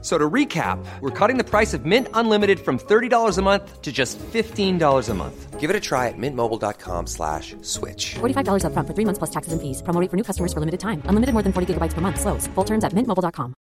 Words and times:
So 0.00 0.16
to 0.16 0.30
recap, 0.30 0.78
we're 1.00 1.10
cutting 1.10 1.38
the 1.38 1.44
price 1.44 1.74
of 1.74 1.84
Mint 1.84 2.06
Unlimited 2.14 2.60
from 2.60 2.78
$30 2.78 3.36
a 3.36 3.42
month 3.42 3.82
to 3.82 3.90
just 3.90 4.16
$15 4.32 5.08
a 5.08 5.14
month. 5.14 5.58
Give 5.58 5.70
it 5.70 5.74
a 5.74 5.80
try 5.80 6.06
at 6.06 6.14
mintmobile.com 6.16 7.08
slash 7.08 7.56
switch. 7.62 8.14
$45 8.20 8.62
upfront 8.62 8.86
for 8.86 8.94
three 8.94 9.04
months 9.04 9.18
plus 9.18 9.30
taxes 9.30 9.52
and 9.52 9.60
fees. 9.60 9.82
Promo 9.82 10.00
rate 10.00 10.08
for 10.08 10.16
new 10.16 10.22
customers 10.22 10.52
for 10.52 10.60
limited 10.60 10.78
time. 10.78 11.02
Unlimited 11.08 11.34
more 11.34 11.42
than 11.42 11.52
40 11.52 11.74
gigabytes 11.74 11.94
per 11.94 12.00
month. 12.00 12.20
Slows. 12.20 12.46
Full 12.54 12.64
terms 12.64 12.84
at 12.84 12.94
mintmobile.com. 12.94 13.54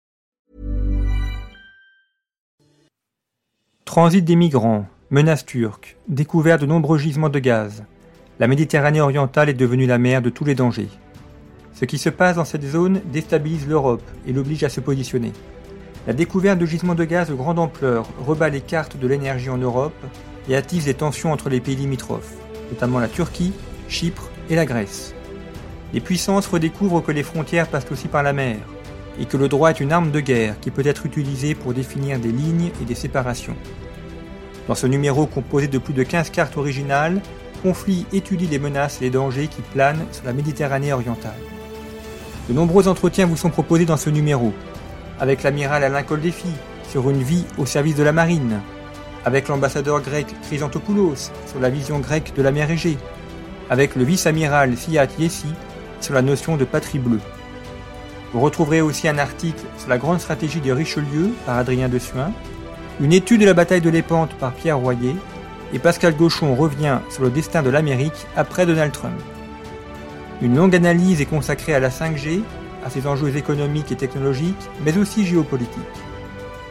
Transit 3.85 4.25
des 4.25 4.35
migrants, 4.35 4.87
menaces 5.09 5.45
turques, 5.45 5.95
découvert 6.09 6.57
de 6.57 6.65
nombreux 6.65 6.97
gisements 6.97 7.29
de 7.29 7.39
gaz. 7.39 7.85
La 8.39 8.47
Méditerranée 8.47 8.99
orientale 8.99 9.47
est 9.47 9.53
devenue 9.53 9.85
la 9.85 9.97
mer 9.97 10.21
de 10.21 10.29
tous 10.29 10.43
les 10.43 10.55
dangers. 10.55 10.89
Ce 11.73 11.85
qui 11.85 11.97
se 11.97 12.09
passe 12.09 12.35
dans 12.35 12.43
cette 12.45 12.65
zone 12.65 12.99
déstabilise 13.05 13.67
l'Europe 13.67 14.03
et 14.27 14.33
l'oblige 14.33 14.65
à 14.65 14.69
se 14.69 14.81
positionner. 14.81 15.31
La 16.07 16.13
découverte 16.13 16.59
de 16.59 16.67
gisements 16.67 16.93
de 16.93 17.03
gaz 17.03 17.29
de 17.29 17.33
grande 17.33 17.57
ampleur 17.57 18.07
rebat 18.23 18.49
les 18.49 18.61
cartes 18.61 18.95
de 18.95 19.07
l'énergie 19.07 19.49
en 19.49 19.57
Europe 19.57 19.95
et 20.47 20.55
attise 20.55 20.85
les 20.85 20.93
tensions 20.93 21.31
entre 21.31 21.49
les 21.49 21.59
pays 21.59 21.75
limitrophes, 21.75 22.35
notamment 22.69 22.99
la 22.99 23.07
Turquie, 23.07 23.53
Chypre 23.87 24.29
et 24.51 24.55
la 24.55 24.67
Grèce. 24.67 25.15
Les 25.93 26.01
puissances 26.01 26.45
redécouvrent 26.45 27.03
que 27.03 27.11
les 27.11 27.23
frontières 27.23 27.67
passent 27.67 27.91
aussi 27.91 28.07
par 28.07 28.21
la 28.21 28.33
mer, 28.33 28.57
et 29.19 29.25
que 29.25 29.37
le 29.37 29.47
droit 29.47 29.71
est 29.71 29.79
une 29.79 29.91
arme 29.91 30.11
de 30.11 30.19
guerre 30.19 30.59
qui 30.59 30.69
peut 30.69 30.85
être 30.85 31.07
utilisée 31.07 31.55
pour 31.55 31.73
définir 31.73 32.19
des 32.19 32.31
lignes 32.31 32.71
et 32.81 32.85
des 32.85 32.93
séparations. 32.93 33.55
Dans 34.67 34.75
ce 34.75 34.85
numéro 34.85 35.25
composé 35.25 35.67
de 35.67 35.79
plus 35.79 35.93
de 35.93 36.03
15 36.03 36.29
cartes 36.29 36.57
originales, 36.57 37.19
Conflit 37.63 38.05
étudie 38.13 38.45
les 38.45 38.59
menaces 38.59 39.01
et 39.01 39.05
les 39.05 39.09
dangers 39.09 39.47
qui 39.47 39.63
planent 39.63 40.05
sur 40.11 40.25
la 40.25 40.33
Méditerranée 40.33 40.93
orientale. 40.93 41.33
De 42.47 42.53
nombreux 42.53 42.87
entretiens 42.87 43.25
vous 43.25 43.37
sont 43.37 43.49
proposés 43.49 43.85
dans 43.85 43.97
ce 43.97 44.11
numéro, 44.11 44.53
avec 45.19 45.43
l'amiral 45.43 45.83
Alain 45.83 46.03
Koldéfi 46.03 46.49
sur 46.89 47.09
une 47.09 47.21
vie 47.21 47.45
au 47.57 47.65
service 47.65 47.95
de 47.95 48.03
la 48.03 48.11
marine, 48.11 48.61
avec 49.25 49.47
l'ambassadeur 49.47 50.01
grec 50.01 50.27
Chrysantopoulos 50.43 51.31
sur 51.47 51.59
la 51.59 51.69
vision 51.69 51.99
grecque 51.99 52.33
de 52.35 52.41
la 52.41 52.51
mer 52.51 52.69
Égée, 52.69 52.97
avec 53.69 53.95
le 53.95 54.03
vice-amiral 54.03 54.75
Fiat 54.75 55.07
Yessi 55.17 55.53
sur 56.01 56.13
la 56.13 56.21
notion 56.21 56.57
de 56.57 56.65
patrie 56.65 56.99
bleue. 56.99 57.21
Vous 58.33 58.39
retrouverez 58.39 58.81
aussi 58.81 59.07
un 59.07 59.17
article 59.17 59.63
sur 59.77 59.89
la 59.89 59.97
grande 59.97 60.19
stratégie 60.19 60.61
de 60.61 60.71
Richelieu 60.71 61.31
par 61.45 61.57
Adrien 61.57 61.89
de 61.89 61.99
Suin, 61.99 62.31
une 62.99 63.13
étude 63.13 63.41
de 63.41 63.45
la 63.45 63.53
bataille 63.53 63.81
de 63.81 63.89
l'Épante 63.89 64.33
par 64.35 64.53
Pierre 64.53 64.77
Royer, 64.77 65.15
et 65.73 65.79
Pascal 65.79 66.15
Gauchon 66.15 66.55
revient 66.55 66.99
sur 67.09 67.23
le 67.23 67.29
destin 67.29 67.63
de 67.63 67.69
l'Amérique 67.69 68.27
après 68.35 68.65
Donald 68.65 68.91
Trump. 68.91 69.19
Une 70.41 70.55
longue 70.55 70.75
analyse 70.75 71.21
est 71.21 71.25
consacrée 71.25 71.73
à 71.73 71.79
la 71.79 71.89
5G 71.89 72.41
à 72.85 72.89
ses 72.89 73.07
enjeux 73.07 73.35
économiques 73.35 73.91
et 73.91 73.97
technologiques, 73.97 74.69
mais 74.85 74.97
aussi 74.97 75.25
géopolitiques. 75.25 75.81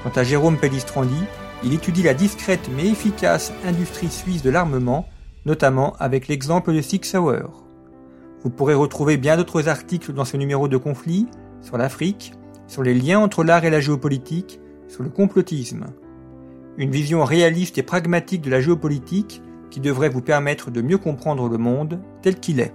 Quant 0.03 0.13
à 0.15 0.23
Jérôme 0.23 0.57
Pellistrandi, 0.57 1.25
il 1.65 1.75
étudie 1.75 2.05
la 2.05 2.15
discrète 2.15 2.71
mais 2.75 2.87
efficace 2.87 3.53
industrie 3.67 4.09
suisse 4.09 4.43
de 4.43 4.51
l'armement, 4.51 5.09
notamment 5.45 5.95
avec 5.99 6.29
l'exemple 6.29 6.73
de 6.73 6.81
Six 6.81 7.01
Sauer. 7.03 7.43
Vous 8.43 8.51
pourrez 8.51 8.75
retrouver 8.75 9.17
bien 9.17 9.37
d'autres 9.37 9.69
articles 9.69 10.13
dans 10.13 10.25
ce 10.25 10.37
numéro 10.37 10.69
de 10.69 10.77
conflit, 10.77 11.27
sur 11.63 11.79
l'Afrique, 11.79 12.33
sur 12.67 12.83
les 12.83 12.95
liens 12.95 13.19
entre 13.19 13.43
l'art 13.43 13.65
et 13.65 13.71
la 13.71 13.81
géopolitique, 13.81 14.61
sur 14.89 15.03
le 15.03 15.11
complotisme. 15.11 15.87
Une 16.77 16.91
vision 16.91 17.25
réaliste 17.25 17.79
et 17.79 17.83
pragmatique 17.83 18.43
de 18.43 18.51
la 18.51 18.61
géopolitique 18.61 19.43
qui 19.71 19.81
devrait 19.81 20.11
vous 20.11 20.21
permettre 20.21 20.71
de 20.71 20.83
mieux 20.83 20.99
comprendre 20.99 21.49
le 21.49 21.59
monde 21.59 22.01
tel 22.23 22.39
qu'il 22.39 22.61
est. 22.61 22.75